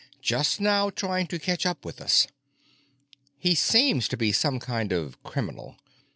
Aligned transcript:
—just 0.19 0.59
now 0.59 0.89
trying 0.89 1.27
to 1.27 1.37
catch 1.37 1.63
up 1.63 1.85
with 1.85 2.01
us. 2.01 2.25
He 3.37 3.53
seems 3.53 4.07
to 4.07 4.17
be 4.17 4.31
some 4.31 4.59
kind 4.59 4.91
of 4.91 5.21
criminal. 5.21 5.75